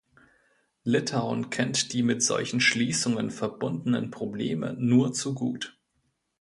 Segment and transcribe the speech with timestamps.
[0.83, 5.77] Litauen kennt die mit solchen Schließungen verbundenen Probleme nur zu gut.